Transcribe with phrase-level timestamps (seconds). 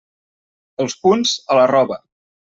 [0.85, 2.01] Els punts, a la roba.